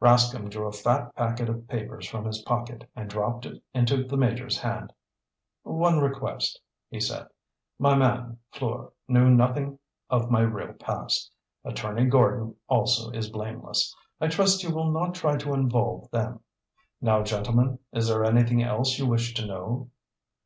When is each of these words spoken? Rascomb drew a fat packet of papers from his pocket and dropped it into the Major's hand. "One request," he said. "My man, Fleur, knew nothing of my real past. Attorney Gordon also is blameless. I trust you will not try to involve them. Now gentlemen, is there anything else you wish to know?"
Rascomb 0.00 0.48
drew 0.48 0.66
a 0.66 0.72
fat 0.72 1.14
packet 1.14 1.50
of 1.50 1.68
papers 1.68 2.08
from 2.08 2.24
his 2.24 2.40
pocket 2.40 2.88
and 2.96 3.10
dropped 3.10 3.44
it 3.44 3.62
into 3.74 4.04
the 4.04 4.16
Major's 4.16 4.58
hand. 4.58 4.90
"One 5.64 6.00
request," 6.00 6.58
he 6.88 6.98
said. 6.98 7.28
"My 7.78 7.94
man, 7.94 8.38
Fleur, 8.52 8.90
knew 9.06 9.28
nothing 9.28 9.78
of 10.08 10.30
my 10.30 10.40
real 10.40 10.72
past. 10.72 11.30
Attorney 11.62 12.06
Gordon 12.06 12.56
also 12.70 13.10
is 13.10 13.28
blameless. 13.28 13.94
I 14.18 14.28
trust 14.28 14.62
you 14.62 14.74
will 14.74 14.90
not 14.90 15.14
try 15.14 15.36
to 15.36 15.52
involve 15.52 16.10
them. 16.10 16.40
Now 17.02 17.22
gentlemen, 17.22 17.78
is 17.92 18.08
there 18.08 18.24
anything 18.24 18.62
else 18.62 18.96
you 18.98 19.04
wish 19.06 19.34
to 19.34 19.44
know?" 19.46 19.90